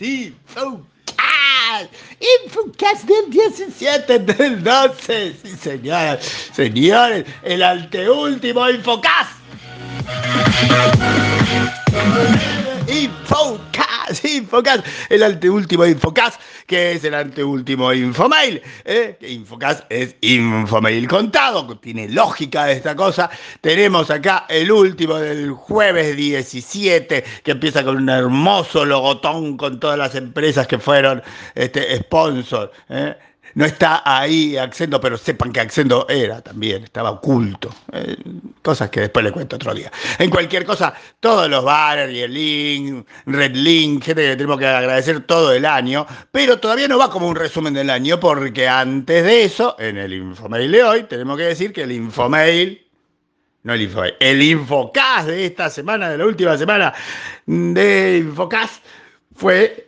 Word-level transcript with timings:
así. 0.00 0.34
¡Pum! 0.54 0.82
¡Ah! 1.18 1.82
Infocast 2.44 3.04
del 3.04 3.30
17 3.30 4.18
del 4.20 4.64
12. 4.64 5.36
Sí, 5.42 5.56
señores. 5.56 6.50
Señores, 6.52 7.24
el 7.42 7.62
anteúltimo 7.62 8.68
Infocast. 8.70 9.32
Infocast. 12.88 13.89
Infocast, 14.24 14.86
el 15.08 15.22
anteúltimo 15.22 15.86
Infocast, 15.86 16.40
que 16.66 16.92
es 16.92 17.04
el 17.04 17.14
anteúltimo 17.14 17.92
Infomail. 17.92 18.60
¿eh? 18.84 19.16
Infocast 19.20 19.84
es 19.88 20.16
Infomail 20.20 21.06
contado, 21.08 21.78
tiene 21.78 22.08
lógica 22.08 22.70
esta 22.70 22.96
cosa. 22.96 23.30
Tenemos 23.60 24.10
acá 24.10 24.46
el 24.48 24.70
último 24.70 25.16
del 25.16 25.52
jueves 25.52 26.16
17, 26.16 27.24
que 27.44 27.50
empieza 27.50 27.84
con 27.84 27.96
un 27.96 28.08
hermoso 28.08 28.84
logotón 28.84 29.56
con 29.56 29.78
todas 29.78 29.98
las 29.98 30.14
empresas 30.14 30.66
que 30.66 30.78
fueron 30.78 31.22
este, 31.54 31.96
sponsor. 31.96 32.72
¿eh? 32.88 33.16
No 33.54 33.64
está 33.64 34.02
ahí 34.04 34.56
Accendo, 34.56 35.00
pero 35.00 35.16
sepan 35.16 35.52
que 35.52 35.60
Accendo 35.60 36.06
era 36.08 36.40
también, 36.40 36.84
estaba 36.84 37.10
oculto. 37.10 37.74
Eh, 37.92 38.16
cosas 38.62 38.90
que 38.90 39.00
después 39.00 39.24
le 39.24 39.32
cuento 39.32 39.56
otro 39.56 39.74
día. 39.74 39.90
En 40.18 40.30
cualquier 40.30 40.64
cosa, 40.64 40.94
todos 41.18 41.48
los 41.48 41.64
bares 41.64 42.12
y 42.12 42.20
el 42.20 42.32
link, 42.32 43.06
Red 43.26 43.56
Link, 43.56 44.04
gente 44.04 44.22
que 44.22 44.36
tenemos 44.36 44.58
que 44.58 44.66
agradecer 44.66 45.20
todo 45.20 45.52
el 45.52 45.64
año, 45.64 46.06
pero 46.30 46.58
todavía 46.58 46.88
no 46.88 46.98
va 46.98 47.10
como 47.10 47.28
un 47.28 47.36
resumen 47.36 47.74
del 47.74 47.90
año, 47.90 48.20
porque 48.20 48.68
antes 48.68 49.24
de 49.24 49.44
eso, 49.44 49.76
en 49.78 49.98
el 49.98 50.12
Infomail 50.12 50.70
de 50.70 50.84
hoy, 50.84 51.02
tenemos 51.04 51.36
que 51.36 51.44
decir 51.44 51.72
que 51.72 51.82
el 51.82 51.92
Infomail 51.92 52.90
no 53.62 53.74
el 53.74 53.82
Infomail, 53.82 54.14
el 54.20 54.42
Infocast 54.42 55.28
de 55.28 55.46
esta 55.46 55.68
semana, 55.68 56.08
de 56.08 56.18
la 56.18 56.24
última 56.24 56.56
semana 56.56 56.94
de 57.46 58.18
Infocast, 58.24 58.82
fue, 59.34 59.86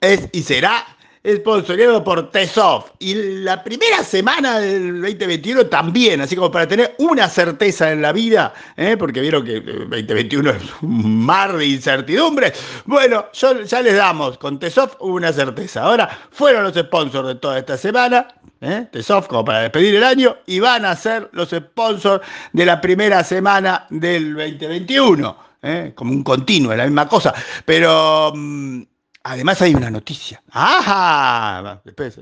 es 0.00 0.28
y 0.32 0.42
será 0.42 0.84
sponsoreado 1.26 2.04
por 2.04 2.30
Tesoft. 2.30 2.90
Y 2.98 3.14
la 3.42 3.62
primera 3.64 4.02
semana 4.04 4.58
del 4.58 5.00
2021 5.00 5.66
también, 5.66 6.20
así 6.20 6.36
como 6.36 6.50
para 6.50 6.68
tener 6.68 6.94
una 6.98 7.28
certeza 7.28 7.90
en 7.92 8.02
la 8.02 8.12
vida, 8.12 8.52
¿eh? 8.76 8.96
porque 8.96 9.20
vieron 9.20 9.44
que 9.44 9.60
2021 9.60 10.50
es 10.50 10.62
un 10.82 11.24
mar 11.24 11.56
de 11.56 11.66
incertidumbre. 11.66 12.52
Bueno, 12.84 13.26
ya 13.32 13.82
les 13.82 13.96
damos 13.96 14.38
con 14.38 14.58
Tesoft 14.58 14.96
una 15.00 15.32
certeza. 15.32 15.82
Ahora 15.82 16.08
fueron 16.30 16.64
los 16.64 16.74
sponsors 16.74 17.28
de 17.28 17.34
toda 17.36 17.58
esta 17.58 17.78
semana. 17.78 18.28
¿eh? 18.60 18.86
Tesoft 18.92 19.28
como 19.28 19.44
para 19.44 19.60
despedir 19.60 19.94
el 19.94 20.04
año 20.04 20.36
y 20.46 20.60
van 20.60 20.84
a 20.84 20.94
ser 20.94 21.30
los 21.32 21.50
sponsors 21.50 22.24
de 22.52 22.66
la 22.66 22.80
primera 22.80 23.24
semana 23.24 23.86
del 23.88 24.34
2021. 24.34 25.36
¿eh? 25.62 25.92
Como 25.94 26.12
un 26.12 26.22
continuo, 26.22 26.74
la 26.74 26.84
misma 26.84 27.08
cosa. 27.08 27.32
Pero... 27.64 28.32
Mm, 28.34 28.82
Además 29.26 29.62
hay 29.62 29.74
una 29.74 29.90
noticia. 29.90 30.42
¡Ajá! 30.50 31.80
Después 31.82 32.20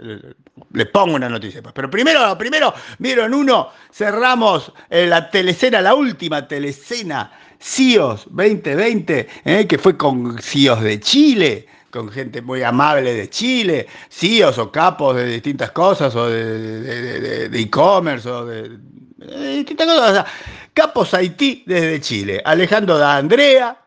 les 0.72 0.86
pongo 0.86 1.16
una 1.16 1.28
noticia. 1.28 1.60
Pero 1.74 1.90
primero, 1.90 2.38
primero, 2.38 2.72
vieron 2.98 3.34
uno, 3.34 3.70
cerramos 3.92 4.72
eh, 4.88 5.06
la 5.08 5.28
telecena, 5.28 5.80
la 5.80 5.96
última 5.96 6.46
telecena 6.46 7.32
CIOS 7.60 8.26
2020, 8.30 9.28
eh, 9.44 9.66
que 9.66 9.78
fue 9.78 9.96
con 9.96 10.38
CIOS 10.40 10.80
de 10.82 11.00
Chile, 11.00 11.66
con 11.90 12.08
gente 12.08 12.40
muy 12.40 12.62
amable 12.62 13.12
de 13.14 13.28
Chile, 13.28 13.88
CIOs 14.08 14.58
o 14.58 14.70
capos 14.70 15.16
de 15.16 15.26
distintas 15.26 15.72
cosas, 15.72 16.14
o 16.14 16.28
de 16.28 17.50
e-commerce, 17.52 18.28
o 18.28 18.46
de, 18.46 18.78
distintas 19.56 19.88
cosas. 19.88 20.26
capos 20.72 21.14
Haití 21.14 21.64
desde 21.66 22.00
Chile. 22.00 22.40
Alejandro 22.44 22.96
da 22.96 23.16
Andrea, 23.16 23.81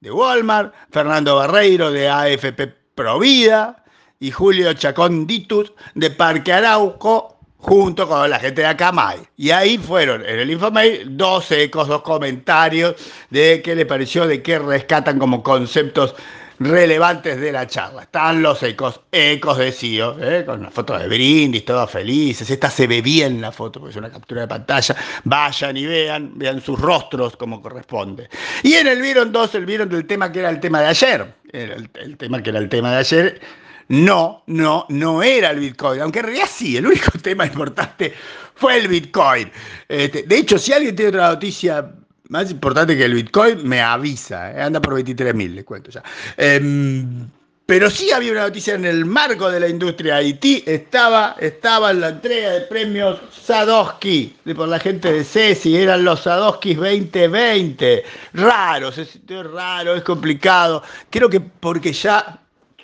de 0.00 0.10
Walmart, 0.10 0.72
Fernando 0.90 1.36
Barreiro 1.36 1.90
de 1.92 2.08
AFP 2.08 2.68
Provida 2.94 3.84
y 4.18 4.30
Julio 4.30 4.72
Chacón 4.72 5.26
Ditus 5.26 5.74
de 5.94 6.10
Parque 6.10 6.54
Arauco 6.54 7.36
junto 7.58 8.08
con 8.08 8.30
la 8.30 8.38
gente 8.38 8.62
de 8.62 8.68
Acamay. 8.68 9.18
Y 9.36 9.50
ahí 9.50 9.76
fueron 9.76 10.24
en 10.24 10.38
el 10.38 10.50
Infomail 10.50 11.18
dos 11.18 11.50
ecos, 11.52 11.88
dos 11.88 12.00
comentarios 12.00 12.94
de 13.28 13.60
qué 13.62 13.74
le 13.74 13.84
pareció, 13.84 14.26
de 14.26 14.42
qué 14.42 14.58
rescatan 14.58 15.18
como 15.18 15.42
conceptos 15.42 16.14
relevantes 16.60 17.40
de 17.40 17.50
la 17.50 17.66
charla. 17.66 18.02
Están 18.02 18.42
los 18.42 18.62
ecos, 18.62 19.00
ecos 19.10 19.58
de 19.58 19.72
CIO, 19.72 20.16
¿eh? 20.20 20.44
con 20.44 20.60
una 20.60 20.70
foto 20.70 20.96
de 20.96 21.08
brindis, 21.08 21.64
todos 21.64 21.90
felices. 21.90 22.48
Esta 22.48 22.70
se 22.70 22.86
ve 22.86 23.00
bien 23.00 23.40
la 23.40 23.50
foto, 23.50 23.80
porque 23.80 23.92
es 23.92 23.96
una 23.96 24.10
captura 24.10 24.42
de 24.42 24.48
pantalla. 24.48 24.94
Vayan 25.24 25.76
y 25.76 25.86
vean, 25.86 26.38
vean 26.38 26.60
sus 26.60 26.78
rostros 26.78 27.36
como 27.36 27.62
corresponde. 27.62 28.28
Y 28.62 28.74
en 28.74 28.86
el 28.86 29.00
Vieron 29.00 29.32
2, 29.32 29.54
el 29.54 29.66
Vieron 29.66 29.88
del 29.88 30.06
tema 30.06 30.30
que 30.30 30.40
era 30.40 30.50
el 30.50 30.60
tema 30.60 30.82
de 30.82 30.86
ayer. 30.88 31.34
el, 31.52 32.16
tema 32.18 32.42
que 32.42 32.50
era 32.50 32.58
el 32.58 32.68
tema 32.68 32.92
de 32.92 32.98
ayer. 32.98 33.40
No, 33.88 34.44
no, 34.46 34.86
no 34.88 35.20
era 35.20 35.50
el 35.50 35.58
Bitcoin, 35.58 36.00
aunque 36.00 36.20
en 36.20 36.26
realidad 36.26 36.48
sí, 36.48 36.76
el 36.76 36.86
único 36.86 37.10
tema 37.22 37.46
importante 37.46 38.14
fue 38.54 38.78
el 38.78 38.86
Bitcoin. 38.86 39.50
Este, 39.88 40.22
de 40.22 40.38
hecho, 40.38 40.58
si 40.58 40.72
alguien 40.72 40.94
tiene 40.94 41.08
otra 41.08 41.30
noticia 41.30 41.90
más 42.30 42.50
importante 42.50 42.96
que 42.96 43.04
el 43.04 43.14
Bitcoin, 43.14 43.68
me 43.68 43.82
avisa. 43.82 44.52
¿eh? 44.52 44.62
Anda 44.62 44.80
por 44.80 44.94
23 44.94 45.34
mil, 45.34 45.54
les 45.56 45.64
cuento 45.64 45.90
ya. 45.90 46.02
Em, 46.36 47.28
pero 47.66 47.90
sí 47.90 48.10
había 48.10 48.32
una 48.32 48.42
noticia 48.42 48.74
en 48.74 48.84
el 48.84 49.04
marco 49.04 49.50
de 49.50 49.60
la 49.60 49.68
industria 49.68 50.16
Haití. 50.16 50.62
Estaba, 50.66 51.36
estaba 51.38 51.90
en 51.90 52.00
la 52.00 52.08
entrega 52.08 52.50
de 52.50 52.60
premios 52.62 53.20
Sadowski 53.32 54.36
por 54.56 54.68
la 54.68 54.78
gente 54.78 55.12
de 55.12 55.24
CESI. 55.24 55.76
Eran 55.76 56.04
los 56.04 56.22
Sadowski 56.22 56.74
2020. 56.74 58.04
Raro, 58.34 58.92
se 58.92 59.04
sintió 59.04 59.42
raro, 59.42 59.94
es 59.94 60.02
complicado. 60.02 60.82
Creo 61.10 61.28
que 61.28 61.40
porque 61.40 61.92
ya 61.92 62.40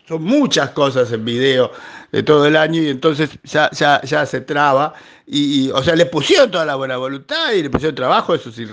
son 0.07 0.23
muchas 0.23 0.71
cosas 0.71 1.11
en 1.13 1.25
video 1.25 1.71
de 2.13 2.23
todo 2.23 2.47
el 2.47 2.57
año 2.57 2.81
y 2.81 2.89
entonces 2.89 3.31
ya, 3.45 3.71
ya, 3.73 4.01
ya 4.03 4.27
se 4.27 4.41
traba. 4.41 4.95
Y, 5.27 5.71
o 5.71 5.83
sea, 5.83 5.97
le 5.97 6.07
pusieron 6.07 6.51
toda 6.51 6.65
la 6.65 6.77
buena 6.77 6.97
voluntad 6.97 7.53
y 7.53 7.63
le 7.63 7.71
pusieron 7.71 7.97
trabajo, 7.97 8.35
eso 8.35 8.53
sí, 8.53 8.67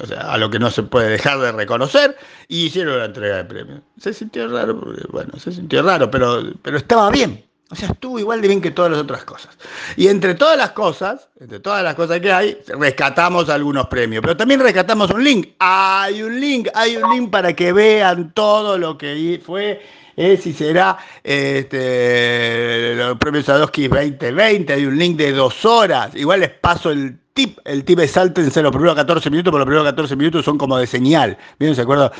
o 0.00 0.06
sea, 0.06 0.32
a 0.32 0.38
lo 0.38 0.48
que 0.48 0.58
no 0.58 0.70
se 0.70 0.82
puede 0.82 1.10
dejar 1.10 1.38
de 1.38 1.52
reconocer, 1.52 2.16
y 2.48 2.66
hicieron 2.66 2.98
la 2.98 3.04
entrega 3.04 3.36
de 3.36 3.44
premios. 3.44 3.80
Se 4.00 4.14
sintió 4.14 4.48
raro, 4.48 4.80
bueno, 5.10 5.38
se 5.38 5.52
sintió 5.52 5.82
raro, 5.82 6.10
pero, 6.10 6.42
pero 6.62 6.78
estaba 6.78 7.10
bien. 7.10 7.45
O 7.68 7.74
sea, 7.74 7.88
estuvo 7.88 8.18
igual 8.18 8.40
de 8.40 8.48
bien 8.48 8.60
que 8.60 8.70
todas 8.70 8.92
las 8.92 9.00
otras 9.00 9.24
cosas. 9.24 9.58
Y 9.96 10.06
entre 10.06 10.34
todas 10.34 10.56
las 10.56 10.70
cosas, 10.70 11.28
entre 11.40 11.58
todas 11.58 11.82
las 11.82 11.96
cosas 11.96 12.20
que 12.20 12.32
hay, 12.32 12.58
rescatamos 12.68 13.48
algunos 13.48 13.88
premios. 13.88 14.22
Pero 14.22 14.36
también 14.36 14.60
rescatamos 14.60 15.10
un 15.10 15.24
link. 15.24 15.48
Hay 15.58 16.22
un 16.22 16.40
link, 16.40 16.68
hay 16.74 16.96
un 16.96 17.10
link 17.10 17.30
para 17.30 17.54
que 17.54 17.72
vean 17.72 18.32
todo 18.32 18.78
lo 18.78 18.96
que 18.96 19.40
fue 19.44 19.82
es 20.16 20.46
y 20.46 20.52
será 20.52 20.96
este, 21.22 22.94
los 22.94 23.18
premios 23.18 23.44
Sadowski 23.44 23.88
2020. 23.88 24.72
Hay 24.72 24.86
un 24.86 24.96
link 24.96 25.16
de 25.16 25.32
dos 25.32 25.64
horas. 25.64 26.14
Igual 26.14 26.40
les 26.40 26.50
paso 26.50 26.90
el 26.90 27.18
El 27.64 27.84
tip 27.84 27.98
es 28.00 28.12
sáltense 28.12 28.62
los 28.62 28.72
primeros 28.72 28.94
14 28.94 29.30
minutos, 29.30 29.50
porque 29.50 29.60
los 29.60 29.66
primeros 29.66 29.86
14 29.86 30.16
minutos 30.16 30.44
son 30.44 30.56
como 30.58 30.78
de 30.78 30.86
señal. 30.86 31.36
¿Bien? 31.58 31.74
¿Se 31.74 31.82
acuerdan? 31.82 32.10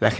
La 0.00 0.12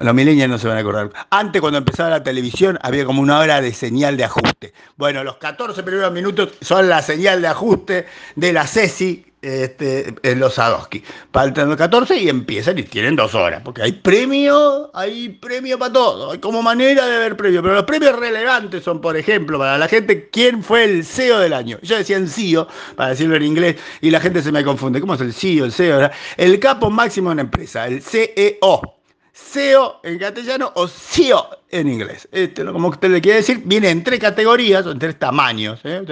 los 0.00 0.14
milenios 0.14 0.48
no 0.48 0.56
se 0.56 0.66
van 0.66 0.78
a 0.78 0.80
acordar. 0.80 1.10
Antes, 1.30 1.60
cuando 1.60 1.78
empezaba 1.78 2.08
la 2.08 2.22
televisión, 2.22 2.78
había 2.82 3.04
como 3.04 3.20
una 3.20 3.38
hora 3.38 3.60
de 3.60 3.74
señal 3.74 4.16
de 4.16 4.24
ajuste. 4.24 4.72
Bueno, 4.96 5.22
los 5.24 5.36
14 5.36 5.82
primeros 5.82 6.10
minutos 6.12 6.52
son 6.62 6.88
la 6.88 7.02
señal 7.02 7.42
de 7.42 7.48
ajuste 7.48 8.06
de 8.36 8.52
la 8.52 8.66
CESI 8.66 9.27
este, 9.42 10.14
los 10.36 10.54
Sadowski. 10.54 11.02
Faltan 11.32 11.68
los 11.68 11.76
14 11.76 12.16
y 12.18 12.28
empiezan 12.28 12.78
y 12.78 12.82
tienen 12.82 13.16
dos 13.16 13.34
horas, 13.34 13.62
porque 13.64 13.82
hay 13.82 13.92
premio, 13.92 14.90
hay 14.94 15.28
premio 15.28 15.78
para 15.78 15.92
todo, 15.92 16.32
hay 16.32 16.38
como 16.38 16.62
manera 16.62 17.06
de 17.06 17.18
ver 17.18 17.36
premio, 17.36 17.62
pero 17.62 17.74
los 17.74 17.84
premios 17.84 18.18
relevantes 18.18 18.82
son, 18.82 19.00
por 19.00 19.16
ejemplo, 19.16 19.58
para 19.58 19.78
la 19.78 19.88
gente, 19.88 20.28
¿quién 20.30 20.62
fue 20.62 20.84
el 20.84 21.04
CEO 21.04 21.38
del 21.38 21.52
año? 21.52 21.78
Yo 21.82 21.96
decía 21.96 22.16
en 22.16 22.28
CEO, 22.28 22.68
para 22.96 23.10
decirlo 23.10 23.36
en 23.36 23.44
inglés, 23.44 23.76
y 24.00 24.10
la 24.10 24.20
gente 24.20 24.42
se 24.42 24.52
me 24.52 24.64
confunde, 24.64 25.00
¿cómo 25.00 25.14
es 25.14 25.20
el 25.20 25.32
CEO, 25.32 25.64
el 25.64 25.72
CEO? 25.72 26.10
El 26.36 26.58
capo 26.60 26.90
máximo 26.90 27.30
de 27.30 27.34
una 27.34 27.42
empresa, 27.42 27.86
el 27.86 28.02
CEO. 28.02 28.97
SEO 29.38 30.00
en 30.02 30.18
castellano 30.18 30.72
o 30.74 30.88
CEO 30.88 31.48
en 31.70 31.88
inglés. 31.88 32.28
Este, 32.32 32.64
como 32.64 32.88
usted 32.88 33.10
le 33.10 33.20
quiere 33.20 33.38
decir, 33.38 33.62
viene 33.64 33.88
en 33.90 34.02
tres 34.02 34.20
categorías 34.20 34.84
o 34.86 34.90
en 34.92 34.98
tres 34.98 35.18
tamaños. 35.18 35.80
¿eh? 35.84 36.02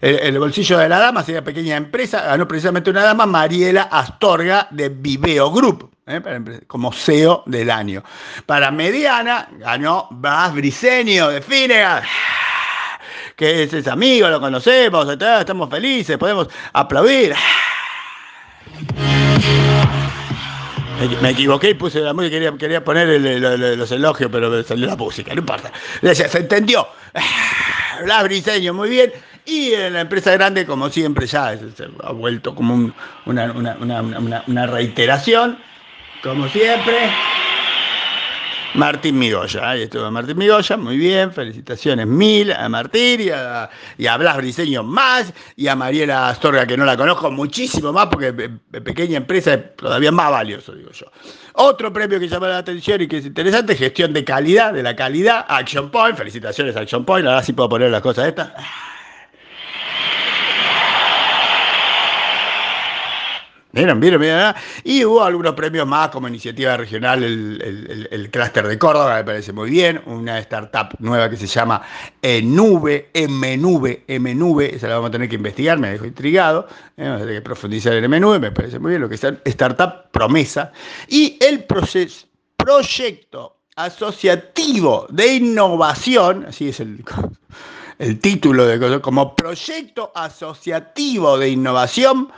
el, 0.00 0.38
bolsillo 0.38 0.78
de 0.78 0.88
la 0.88 0.98
dama 0.98 1.22
sería 1.24 1.42
pequeña 1.42 1.76
empresa, 1.76 2.22
ganó 2.22 2.46
precisamente 2.46 2.90
una 2.90 3.02
dama, 3.02 3.26
Mariela 3.26 3.82
Astorga 3.82 4.68
de 4.70 4.88
Viveo 4.88 5.50
Group. 5.50 5.90
¿eh? 6.06 6.20
como 6.66 6.92
CEO 6.92 7.42
del 7.46 7.70
año. 7.70 8.02
Para 8.46 8.70
mediana 8.70 9.48
ganó 9.52 10.08
Bas 10.10 10.52
Briseño 10.54 11.28
de 11.28 11.40
Finnegan 11.40 12.02
que 13.36 13.62
es, 13.62 13.72
ese 13.72 13.88
amigo, 13.88 14.28
lo 14.28 14.38
conocemos, 14.38 15.08
estamos 15.08 15.70
felices, 15.70 16.18
podemos 16.18 16.48
aplaudir. 16.74 17.34
Me, 21.22 21.30
equivoqué 21.30 21.70
y 21.70 21.74
puse 21.74 22.00
la 22.00 22.12
música, 22.12 22.30
quería, 22.30 22.52
quería 22.58 22.84
poner 22.84 23.20
los 23.78 23.90
elogios, 23.90 24.30
pero 24.30 24.62
salió 24.62 24.86
la 24.86 24.96
música, 24.96 25.32
no 25.34 25.40
importa. 25.40 25.72
Se 26.12 26.38
entendió. 26.38 26.86
La 28.06 28.22
briseño, 28.22 28.74
muy 28.74 28.90
bien. 28.90 29.12
Y 29.46 29.72
en 29.72 29.94
la 29.94 30.02
empresa 30.02 30.32
grande, 30.32 30.66
como 30.66 30.90
siempre, 30.90 31.26
ya 31.26 31.56
se 31.56 31.88
ha 32.02 32.12
vuelto 32.12 32.54
como 32.54 32.92
una, 33.26 34.66
reiteración, 34.66 35.58
como 36.22 36.48
siempre. 36.48 36.98
Martín 38.74 39.18
Migoya, 39.18 39.70
ahí 39.70 39.82
estuvo 39.82 40.08
Martín 40.12 40.38
Migoya, 40.38 40.76
muy 40.76 40.96
bien, 40.96 41.32
felicitaciones 41.32 42.06
mil 42.06 42.52
a 42.52 42.68
Martín 42.68 43.20
y 43.20 43.30
a, 43.30 43.68
y 43.98 44.06
a 44.06 44.16
Blas 44.16 44.36
Briseño 44.36 44.84
más, 44.84 45.32
y 45.56 45.66
a 45.66 45.74
Mariela 45.74 46.28
Astorga, 46.28 46.64
que 46.66 46.76
no 46.76 46.84
la 46.84 46.96
conozco 46.96 47.32
muchísimo 47.32 47.92
más, 47.92 48.06
porque 48.06 48.32
pequeña 48.32 49.16
empresa 49.16 49.54
es 49.54 49.76
todavía 49.76 50.12
más 50.12 50.30
valioso, 50.30 50.72
digo 50.72 50.92
yo. 50.92 51.06
Otro 51.54 51.92
premio 51.92 52.20
que 52.20 52.28
llama 52.28 52.48
la 52.48 52.58
atención 52.58 53.00
y 53.00 53.08
que 53.08 53.18
es 53.18 53.26
interesante, 53.26 53.74
gestión 53.74 54.12
de 54.12 54.24
calidad, 54.24 54.72
de 54.72 54.84
la 54.84 54.94
calidad, 54.94 55.44
Action 55.48 55.90
Point, 55.90 56.16
felicitaciones 56.16 56.76
Action 56.76 57.04
Point, 57.04 57.26
ahora 57.26 57.42
sí 57.42 57.52
puedo 57.52 57.70
poner 57.70 57.90
las 57.90 58.02
cosas 58.02 58.28
estas. 58.28 58.52
¿Vieron, 63.72 64.00
vieron, 64.00 64.20
vieron? 64.20 64.54
Y 64.82 65.04
hubo 65.04 65.22
algunos 65.22 65.54
premios 65.54 65.86
más 65.86 66.08
como 66.08 66.26
iniciativa 66.26 66.76
regional, 66.76 67.22
el, 67.22 68.08
el, 68.10 68.30
clúster 68.30 68.66
de 68.66 68.76
Córdoba, 68.76 69.16
me 69.16 69.24
parece 69.24 69.52
muy 69.52 69.70
bien, 69.70 70.00
una 70.06 70.40
startup 70.40 70.88
nueva 70.98 71.30
que 71.30 71.36
se 71.36 71.46
llama 71.46 71.80
Nube, 72.42 73.10
M-Nube, 73.14 74.04
M-Nube, 74.08 74.74
esa 74.74 74.88
la 74.88 74.94
vamos 74.94 75.10
a 75.10 75.12
tener 75.12 75.28
que 75.28 75.36
investigar, 75.36 75.78
me 75.78 75.90
dejó 75.90 76.04
intrigado, 76.04 76.66
¿eh? 76.96 77.04
vamos 77.04 77.18
a 77.22 77.24
tener 77.26 77.36
que 77.36 77.42
profundizar 77.42 77.92
en 77.92 78.04
M-Nube, 78.04 78.40
me 78.40 78.50
parece 78.50 78.80
muy 78.80 78.90
bien 78.90 79.02
lo 79.02 79.08
que 79.08 79.14
es 79.14 79.24
Startup 79.44 80.10
Promesa. 80.10 80.72
Y 81.06 81.38
el 81.40 81.62
proceso, 81.62 82.26
proyecto 82.56 83.56
asociativo 83.76 85.06
de 85.10 85.34
innovación, 85.34 86.46
así 86.46 86.70
es 86.70 86.80
el, 86.80 87.04
el 87.98 88.18
título 88.18 88.66
de 88.66 89.00
como 89.00 89.36
proyecto 89.36 90.10
asociativo 90.14 91.38
de 91.38 91.50
innovación, 91.50 92.30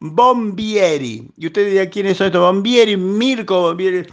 Bombieri. 0.00 1.30
Y 1.36 1.46
usted 1.46 1.70
dirá 1.70 1.88
quiénes 1.88 2.16
son 2.16 2.28
estos 2.28 2.40
Bombieri, 2.40 2.96
Mirko 2.96 3.62
Bombieri, 3.62 4.06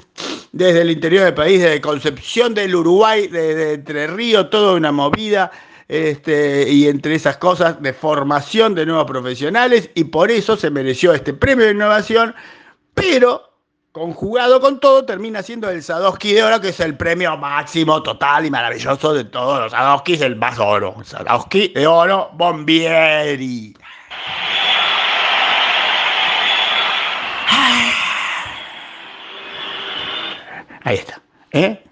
desde 0.52 0.82
el 0.82 0.92
interior 0.92 1.26
del 1.26 1.34
país, 1.34 1.62
desde 1.62 1.82
Concepción 1.82 2.54
del 2.54 2.76
Uruguay, 2.76 3.28
desde 3.28 3.74
Entre 3.74 4.08
Ríos, 4.08 4.50
toda 4.50 4.76
una 4.76 4.92
movida. 4.92 5.52
Este, 5.88 6.68
y 6.68 6.88
entre 6.88 7.14
esas 7.14 7.38
cosas 7.38 7.80
de 7.80 7.94
formación 7.94 8.74
de 8.74 8.88
nuevos 8.88 9.06
profesionales 9.06 9.92
y 9.94 10.06
por 10.06 10.32
eso 10.32 10.58
se 10.58 10.72
mereció 10.72 11.14
este 11.14 11.32
premio 11.32 11.66
de 11.66 11.74
innovación, 11.74 12.34
pero 12.96 13.44
conjugado 13.92 14.60
con 14.60 14.80
todo 14.80 15.06
termina 15.06 15.44
siendo 15.44 15.70
el 15.70 15.84
Sadowski 15.84 16.34
de 16.34 16.44
oro, 16.44 16.60
que 16.60 16.70
es 16.70 16.80
el 16.80 16.98
premio 16.98 17.38
máximo, 17.38 18.02
total 18.02 18.46
y 18.48 18.50
maravilloso 18.50 19.14
de 19.14 19.26
todos 19.26 19.60
los 19.60 19.72
Sadowskis, 19.72 20.22
el 20.22 20.36
más 20.36 20.58
oro. 20.58 20.96
Sadowski 21.04 21.68
de 21.70 21.86
oro, 21.86 22.32
Bombieri. 22.34 23.76
Ahí 30.86 30.98
está. 30.98 31.22
¿Eh? 31.52 31.84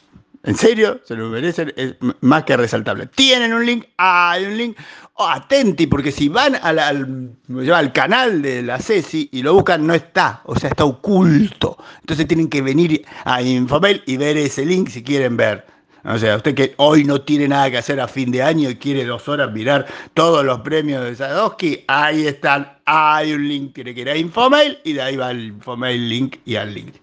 ¿En 0.43 0.55
serio? 0.55 1.01
Se 1.03 1.15
lo 1.15 1.29
merecen, 1.29 1.73
es 1.75 1.95
más 2.21 2.43
que 2.43 2.55
resaltable. 2.55 3.07
¿Tienen 3.07 3.53
un 3.53 3.65
link? 3.65 3.85
Hay 3.97 4.45
un 4.45 4.57
link. 4.57 4.77
Oh, 5.15 5.27
atenti, 5.27 5.87
porque 5.87 6.11
si 6.11 6.29
van 6.29 6.55
al, 6.61 6.79
al, 6.79 7.93
canal 7.93 8.41
de 8.41 8.61
la 8.61 8.77
Ceci 8.79 9.29
y 9.31 9.41
lo 9.41 9.55
buscan, 9.55 9.87
no 9.87 9.95
está. 9.95 10.41
O 10.45 10.55
sea, 10.55 10.69
está 10.69 10.85
oculto. 10.85 11.77
Entonces 12.01 12.27
tienen 12.27 12.49
que 12.49 12.61
venir 12.61 13.03
a 13.25 13.41
Infomail 13.41 14.03
y 14.05 14.17
ver 14.17 14.37
ese 14.37 14.65
link 14.65 14.89
si 14.89 15.01
quieren 15.01 15.37
ver. 15.37 15.65
O 16.05 16.17
sea, 16.19 16.35
usted 16.35 16.53
que 16.53 16.75
hoy 16.77 17.03
no 17.03 17.21
tiene 17.21 17.47
nada 17.47 17.71
que 17.71 17.77
hacer 17.77 17.99
a 17.99 18.07
fin 18.07 18.29
de 18.29 18.43
año 18.43 18.69
y 18.69 18.75
quiere 18.75 19.05
dos 19.05 19.27
horas 19.27 19.51
mirar 19.51 19.87
todos 20.13 20.45
los 20.45 20.59
premios 20.59 21.03
de 21.03 21.15
Sadowski, 21.15 21.83
ahí 21.87 22.27
están. 22.27 22.77
Hay 22.85 23.33
un 23.33 23.47
link, 23.47 23.73
tiene 23.73 23.95
que 23.95 24.01
ir 24.01 24.09
a 24.09 24.17
Infomail 24.17 24.77
y 24.83 24.93
de 24.93 25.01
ahí 25.01 25.15
va 25.15 25.31
el 25.31 25.45
Infomail 25.45 26.09
link 26.09 26.37
y 26.45 26.57
al 26.57 26.73
link 26.73 26.95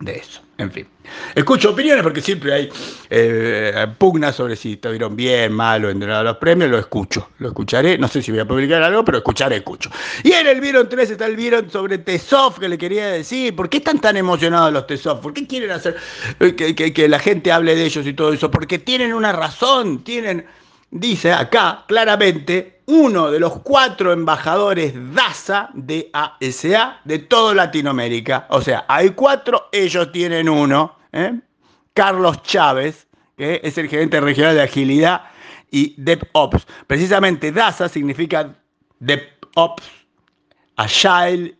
de 0.00 0.16
eso. 0.16 0.43
En 0.56 0.70
fin. 0.70 0.86
Escucho 1.34 1.70
opiniones 1.70 2.02
porque 2.02 2.20
siempre 2.20 2.52
hay 2.54 2.68
eh, 3.10 3.86
pugnas 3.98 4.36
sobre 4.36 4.54
si 4.54 4.74
estuvieron 4.74 5.16
bien, 5.16 5.52
mal 5.52 5.84
o 5.84 5.90
entrenados 5.90 6.24
los 6.24 6.36
premios. 6.36 6.70
Lo 6.70 6.78
escucho, 6.78 7.30
lo 7.38 7.48
escucharé. 7.48 7.98
No 7.98 8.06
sé 8.06 8.22
si 8.22 8.30
voy 8.30 8.40
a 8.40 8.46
publicar 8.46 8.82
algo, 8.82 9.04
pero 9.04 9.18
escucharé, 9.18 9.56
escucho. 9.56 9.90
Y 10.22 10.32
en 10.32 10.46
el 10.46 10.60
Vieron 10.60 10.88
3 10.88 11.10
está 11.10 11.26
el 11.26 11.34
Vieron 11.34 11.68
sobre 11.70 11.98
Tesof 11.98 12.60
que 12.60 12.68
le 12.68 12.78
quería 12.78 13.08
decir. 13.08 13.54
¿Por 13.56 13.68
qué 13.68 13.78
están 13.78 14.00
tan 14.00 14.16
emocionados 14.16 14.72
los 14.72 14.86
Tesof? 14.86 15.20
¿Por 15.20 15.34
qué 15.34 15.46
quieren 15.46 15.72
hacer 15.72 15.96
eh, 16.38 16.54
que, 16.54 16.74
que 16.74 17.08
la 17.08 17.18
gente 17.18 17.50
hable 17.50 17.74
de 17.74 17.84
ellos 17.84 18.06
y 18.06 18.12
todo 18.14 18.32
eso? 18.32 18.50
Porque 18.50 18.78
tienen 18.78 19.12
una 19.12 19.32
razón, 19.32 20.04
tienen, 20.04 20.46
dice 20.94 21.32
acá 21.32 21.84
claramente, 21.88 22.82
uno 22.86 23.30
de 23.30 23.40
los 23.40 23.58
cuatro 23.60 24.12
embajadores 24.12 24.94
DASA, 25.12 25.70
de 25.74 26.08
ASA, 26.12 27.00
de 27.04 27.18
toda 27.18 27.54
Latinoamérica. 27.54 28.46
O 28.50 28.62
sea, 28.62 28.84
hay 28.88 29.10
cuatro, 29.10 29.68
ellos 29.72 30.12
tienen 30.12 30.48
uno. 30.48 30.96
¿eh? 31.12 31.40
Carlos 31.94 32.42
Chávez, 32.42 33.08
que 33.36 33.60
es 33.62 33.76
el 33.76 33.88
gerente 33.88 34.20
regional 34.20 34.54
de 34.54 34.62
agilidad 34.62 35.22
y 35.70 35.94
DevOps. 35.98 36.66
Precisamente 36.86 37.50
DASA 37.50 37.88
significa 37.88 38.54
DevOps, 39.00 39.84
Agile 40.76 41.56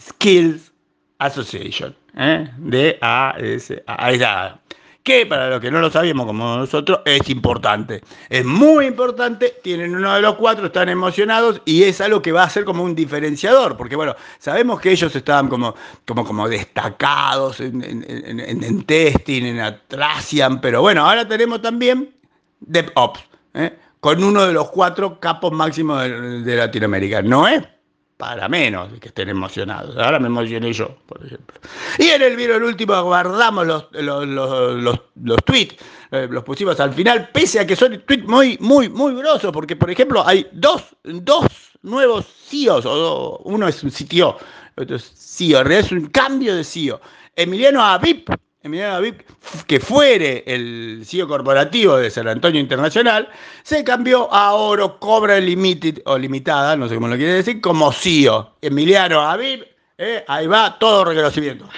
Skills 0.00 0.72
Association. 1.18 1.96
¿eh? 2.16 2.48
D-A-S-A 2.58 4.60
que 5.04 5.26
para 5.26 5.50
los 5.50 5.60
que 5.60 5.70
no 5.70 5.80
lo 5.80 5.90
sabíamos 5.90 6.26
como 6.26 6.56
nosotros 6.56 7.00
es 7.04 7.28
importante. 7.28 8.00
Es 8.30 8.44
muy 8.44 8.86
importante, 8.86 9.54
tienen 9.62 9.94
uno 9.94 10.14
de 10.14 10.22
los 10.22 10.34
cuatro, 10.36 10.66
están 10.66 10.88
emocionados 10.88 11.60
y 11.66 11.82
es 11.82 12.00
algo 12.00 12.22
que 12.22 12.32
va 12.32 12.44
a 12.44 12.50
ser 12.50 12.64
como 12.64 12.82
un 12.82 12.94
diferenciador, 12.94 13.76
porque 13.76 13.96
bueno, 13.96 14.16
sabemos 14.38 14.80
que 14.80 14.90
ellos 14.90 15.14
estaban 15.14 15.48
como, 15.48 15.74
como, 16.06 16.24
como 16.24 16.48
destacados 16.48 17.60
en, 17.60 17.82
en, 17.84 18.82
testing, 18.84 19.42
en 19.44 19.60
Atlassian, 19.60 20.62
pero 20.62 20.80
bueno, 20.80 21.06
ahora 21.06 21.28
tenemos 21.28 21.60
también 21.60 22.14
DevOps, 22.60 23.20
¿eh? 23.52 23.76
con 24.00 24.24
uno 24.24 24.46
de 24.46 24.54
los 24.54 24.70
cuatro 24.70 25.20
capos 25.20 25.52
máximos 25.52 26.00
de, 26.00 26.40
de 26.40 26.56
Latinoamérica. 26.56 27.20
No 27.20 27.46
es 27.46 27.62
para 28.24 28.48
menos 28.48 28.88
que 29.00 29.08
estén 29.08 29.28
emocionados. 29.28 29.98
Ahora 29.98 30.18
me 30.18 30.28
emocioné 30.28 30.72
yo, 30.72 30.96
por 31.06 31.22
ejemplo. 31.26 31.60
Y 31.98 32.06
en 32.06 32.22
el 32.22 32.36
video 32.36 32.56
el 32.56 32.62
último 32.62 33.02
guardamos 33.02 33.66
los, 33.66 33.88
los, 33.92 34.26
los, 35.14 35.36
tweets, 35.44 35.76
eh, 36.10 36.26
los 36.30 36.42
pusimos 36.42 36.80
al 36.80 36.94
final, 36.94 37.28
pese 37.34 37.60
a 37.60 37.66
que 37.66 37.76
son 37.76 38.00
tweets 38.06 38.26
muy, 38.26 38.56
muy, 38.60 38.88
muy 38.88 39.14
grosos, 39.14 39.52
porque 39.52 39.76
por 39.76 39.90
ejemplo 39.90 40.26
hay 40.26 40.46
dos, 40.52 40.96
dos 41.02 41.44
nuevos 41.82 42.24
CEOs, 42.48 42.86
o 42.86 43.42
uno 43.44 43.68
es 43.68 43.84
un 43.84 43.90
CTO, 43.90 44.38
otro 44.74 44.96
es 44.96 45.12
CEO, 45.14 45.60
en 45.60 45.66
realidad 45.66 45.86
es 45.86 45.92
un 45.92 46.06
cambio 46.06 46.56
de 46.56 46.64
CEO. 46.64 47.02
Emiliano 47.36 47.84
Avip 47.84 48.30
Emiliano 48.64 48.94
David, 48.94 49.16
que 49.66 49.78
fuere 49.78 50.42
el 50.46 51.02
CEO 51.04 51.28
corporativo 51.28 51.98
de 51.98 52.10
San 52.10 52.26
Antonio 52.28 52.58
Internacional, 52.58 53.28
se 53.62 53.84
cambió 53.84 54.32
a 54.32 54.54
Oro 54.54 54.98
Cobra 54.98 55.38
Limited 55.38 56.00
o 56.06 56.16
Limitada, 56.16 56.74
no 56.74 56.88
sé 56.88 56.94
cómo 56.94 57.08
lo 57.08 57.16
quiere 57.16 57.34
decir, 57.34 57.60
como 57.60 57.92
CEO. 57.92 58.54
Emiliano 58.62 59.20
Aviv, 59.20 59.66
eh, 59.98 60.24
ahí 60.26 60.46
va 60.46 60.78
todo 60.78 61.04
reconocimiento. 61.04 61.68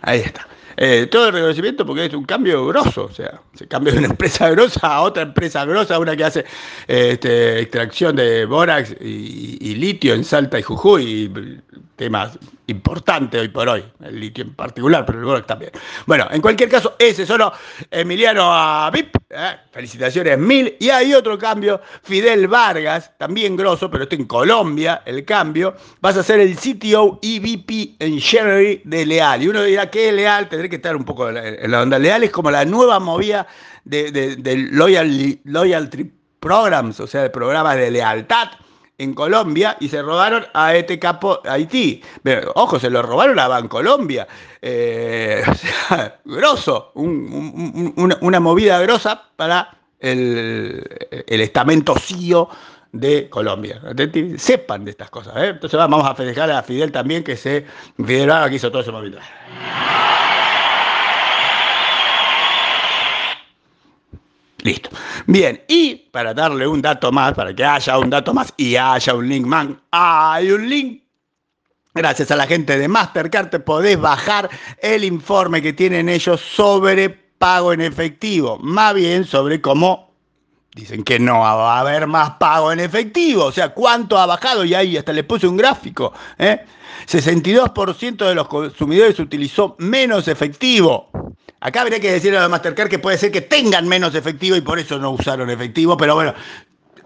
Ahí 0.00 0.20
está. 0.20 0.51
Eh, 0.84 1.06
todo 1.06 1.28
el 1.28 1.32
reconocimiento 1.32 1.86
porque 1.86 2.06
es 2.06 2.12
un 2.12 2.24
cambio 2.24 2.66
grosso, 2.66 3.04
o 3.04 3.14
sea, 3.14 3.40
se 3.54 3.68
cambia 3.68 3.92
de 3.92 4.00
una 4.00 4.08
empresa 4.10 4.50
grosa 4.50 4.80
a 4.82 5.02
otra 5.02 5.22
empresa 5.22 5.64
grosa, 5.64 5.96
una 5.96 6.16
que 6.16 6.24
hace 6.24 6.44
este, 6.88 7.60
extracción 7.60 8.16
de 8.16 8.44
bórax 8.46 8.96
y, 9.00 9.76
litio 9.76 10.12
en 10.12 10.24
Salta 10.24 10.58
y 10.58 10.62
Jujuy, 10.62 11.04
y 11.04 11.60
temas 11.94 12.36
importantes 12.72 13.40
hoy 13.40 13.48
por 13.48 13.68
hoy, 13.68 13.84
el 14.04 14.18
litio 14.18 14.44
en 14.44 14.54
particular, 14.54 15.06
pero 15.06 15.18
el 15.20 15.24
bórax 15.24 15.46
también. 15.46 15.72
Bueno, 16.06 16.26
en 16.30 16.42
cualquier 16.42 16.68
caso, 16.68 16.96
ese 16.98 17.24
solo 17.24 17.52
Emiliano 17.90 18.52
Avip, 18.52 19.14
eh, 19.30 19.56
felicitaciones 19.70 20.38
mil, 20.38 20.76
y 20.80 20.90
hay 20.90 21.14
otro 21.14 21.38
cambio, 21.38 21.80
Fidel 22.02 22.48
Vargas, 22.48 23.12
también 23.18 23.56
grosso, 23.56 23.90
pero 23.90 24.04
está 24.04 24.16
en 24.16 24.24
Colombia, 24.24 25.02
el 25.04 25.24
cambio, 25.24 25.74
vas 26.00 26.16
a 26.16 26.22
ser 26.22 26.40
el 26.40 26.56
CTO 26.56 27.20
EVP 27.22 27.96
en 27.98 28.16
Sherry 28.16 28.82
de 28.84 29.06
Leal, 29.06 29.42
y 29.42 29.48
uno 29.48 29.62
dirá, 29.62 29.88
¿qué 29.90 30.08
es 30.08 30.14
Leal? 30.14 30.48
que 30.48 30.76
estar 30.76 30.96
un 30.96 31.04
poco 31.04 31.28
en 31.28 31.70
la 31.70 31.82
onda. 31.82 31.98
Leal 31.98 32.24
es 32.24 32.30
como 32.30 32.50
la 32.50 32.64
nueva 32.64 32.98
movida 32.98 33.46
de, 33.84 34.68
loyalty 34.70 36.12
programs, 36.40 37.00
o 37.00 37.06
sea, 37.06 37.22
de 37.22 37.30
programas 37.30 37.76
de 37.76 37.90
lealtad 37.90 38.48
en 39.02 39.14
Colombia 39.14 39.76
y 39.80 39.88
se 39.88 40.00
robaron 40.00 40.44
a 40.54 40.74
este 40.74 40.98
capo 40.98 41.40
Haití. 41.44 42.02
Pero, 42.22 42.52
ojo, 42.54 42.78
se 42.78 42.88
lo 42.88 43.02
robaron 43.02 43.38
a 43.38 43.48
Bancolombia. 43.48 44.26
Eh, 44.60 45.42
o 45.48 45.54
sea, 45.54 46.20
grosso, 46.24 46.92
una, 46.94 48.40
movida 48.40 48.80
grosa 48.80 49.22
para 49.36 49.76
el, 50.00 50.86
estamento 51.26 51.94
CIO 51.96 52.48
de 52.92 53.28
Colombia. 53.28 53.80
Sepan 54.36 54.84
de 54.84 54.92
estas 54.92 55.10
cosas. 55.10 55.34
¿eh? 55.36 55.48
Entonces 55.48 55.78
vamos 55.78 56.06
a 56.06 56.14
festejar 56.14 56.50
a 56.50 56.62
Fidel 56.62 56.92
también, 56.92 57.24
que 57.24 57.36
se 57.36 57.66
Fidel 57.96 58.30
que 58.48 58.56
hizo 58.56 58.70
todo 58.70 58.82
ese 58.82 58.92
movimiento. 58.92 59.26
Listo. 64.62 64.90
Bien, 65.26 65.60
y 65.68 65.96
para 66.10 66.32
darle 66.32 66.66
un 66.66 66.80
dato 66.80 67.12
más, 67.12 67.34
para 67.34 67.54
que 67.54 67.64
haya 67.64 67.98
un 67.98 68.10
dato 68.10 68.32
más 68.32 68.54
y 68.56 68.76
haya 68.76 69.14
un 69.14 69.28
link 69.28 69.46
man, 69.46 69.80
hay 69.90 70.50
un 70.50 70.68
link 70.68 71.02
Gracias 71.94 72.30
a 72.30 72.36
la 72.36 72.46
gente 72.46 72.78
de 72.78 72.88
Mastercard 72.88 73.50
te 73.50 73.60
podés 73.60 74.00
bajar 74.00 74.48
el 74.80 75.04
informe 75.04 75.60
que 75.60 75.74
tienen 75.74 76.08
ellos 76.08 76.40
sobre 76.40 77.10
pago 77.10 77.74
en 77.74 77.82
efectivo, 77.82 78.58
más 78.62 78.94
bien 78.94 79.26
sobre 79.26 79.60
cómo 79.60 80.14
dicen 80.74 81.04
que 81.04 81.18
no 81.18 81.40
va 81.40 81.76
a 81.76 81.80
haber 81.80 82.06
más 82.06 82.30
pago 82.36 82.72
en 82.72 82.80
efectivo, 82.80 83.44
o 83.44 83.52
sea, 83.52 83.74
cuánto 83.74 84.16
ha 84.16 84.24
bajado 84.24 84.64
y 84.64 84.72
ahí 84.72 84.96
hasta 84.96 85.12
le 85.12 85.22
puse 85.22 85.46
un 85.46 85.58
gráfico. 85.58 86.14
¿eh? 86.38 86.64
62% 87.06 88.26
de 88.26 88.34
los 88.34 88.48
consumidores 88.48 89.18
utilizó 89.18 89.76
menos 89.78 90.28
efectivo. 90.28 91.10
Acá 91.62 91.80
habría 91.82 92.00
que 92.00 92.12
decirle 92.12 92.38
a 92.38 92.48
Mastercard 92.48 92.88
que 92.88 92.98
puede 92.98 93.18
ser 93.18 93.32
que 93.32 93.40
tengan 93.40 93.88
menos 93.88 94.14
efectivo 94.14 94.56
y 94.56 94.60
por 94.60 94.78
eso 94.78 94.98
no 94.98 95.10
usaron 95.12 95.48
efectivo, 95.48 95.96
pero 95.96 96.14
bueno, 96.14 96.34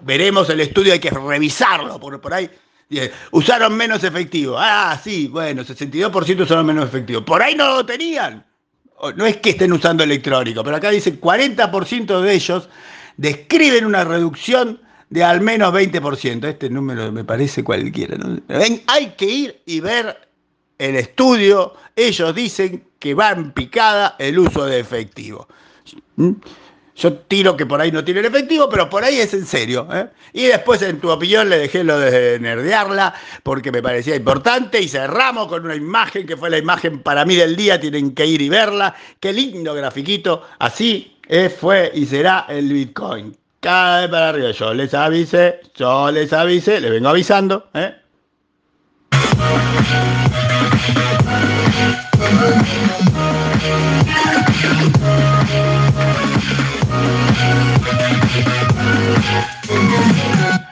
veremos 0.00 0.48
el 0.50 0.60
estudio, 0.60 0.92
hay 0.92 0.98
que 0.98 1.10
revisarlo 1.10 2.00
por, 2.00 2.20
por 2.20 2.34
ahí 2.34 2.50
usaron 3.32 3.76
menos 3.76 4.04
efectivo. 4.04 4.56
Ah, 4.58 4.98
sí, 5.02 5.28
bueno, 5.28 5.62
62% 5.62 6.40
usaron 6.42 6.66
menos 6.66 6.86
efectivo. 6.86 7.24
Por 7.24 7.42
ahí 7.42 7.54
no 7.54 7.76
lo 7.76 7.86
tenían. 7.86 8.44
No 9.16 9.26
es 9.26 9.36
que 9.38 9.50
estén 9.50 9.72
usando 9.72 10.04
electrónico, 10.04 10.64
pero 10.64 10.76
acá 10.76 10.90
dice 10.90 11.20
40% 11.20 12.20
de 12.20 12.32
ellos 12.32 12.68
describen 13.16 13.84
una 13.84 14.04
reducción 14.04 14.80
de 15.10 15.22
al 15.22 15.40
menos 15.40 15.72
20%. 15.72 16.44
Este 16.48 16.70
número 16.70 17.12
me 17.12 17.24
parece 17.24 17.62
cualquiera. 17.62 18.16
Hay 18.86 19.08
que 19.16 19.26
ir 19.26 19.62
y 19.66 19.80
ver 19.80 20.28
el 20.78 20.96
estudio. 20.96 21.74
Ellos 21.94 22.34
dicen 22.34 22.84
que 22.98 23.14
va 23.14 23.30
en 23.30 23.52
picada 23.52 24.16
el 24.18 24.38
uso 24.38 24.64
de 24.66 24.80
efectivo. 24.80 25.48
¿Mm? 26.16 26.32
Yo 26.96 27.12
tiro 27.12 27.56
que 27.56 27.66
por 27.66 27.78
ahí 27.78 27.92
no 27.92 28.02
tiene 28.02 28.20
el 28.20 28.26
efectivo, 28.26 28.70
pero 28.70 28.88
por 28.88 29.04
ahí 29.04 29.18
es 29.18 29.34
en 29.34 29.44
serio. 29.44 29.86
¿eh? 29.92 30.06
Y 30.32 30.46
después, 30.46 30.80
en 30.80 30.98
tu 30.98 31.10
opinión, 31.10 31.50
le 31.50 31.58
dejé 31.58 31.84
lo 31.84 31.98
de 31.98 32.40
nerdearla 32.40 33.14
porque 33.42 33.70
me 33.70 33.82
parecía 33.82 34.16
importante 34.16 34.80
y 34.80 34.88
cerramos 34.88 35.46
con 35.48 35.66
una 35.66 35.74
imagen 35.74 36.26
que 36.26 36.38
fue 36.38 36.48
la 36.48 36.56
imagen 36.56 37.00
para 37.00 37.26
mí 37.26 37.36
del 37.36 37.54
día. 37.54 37.78
Tienen 37.78 38.14
que 38.14 38.24
ir 38.24 38.40
y 38.40 38.48
verla. 38.48 38.94
Qué 39.20 39.34
lindo 39.34 39.74
grafiquito. 39.74 40.44
Así 40.58 41.18
es, 41.28 41.54
fue 41.54 41.90
y 41.92 42.06
será 42.06 42.46
el 42.48 42.72
Bitcoin. 42.72 43.36
Cae 43.60 44.08
para 44.08 44.30
arriba. 44.30 44.52
Yo 44.52 44.72
les 44.72 44.94
avisé, 44.94 45.60
yo 45.74 46.10
les 46.10 46.32
avisé, 46.32 46.80
les 46.80 46.90
vengo 46.90 47.10
avisando. 47.10 47.68
¿eh? 47.74 47.94
Thank 52.28 52.66
you. 60.60 60.65